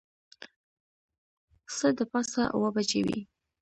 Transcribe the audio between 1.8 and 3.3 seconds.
د پاسه اوه بجې وې.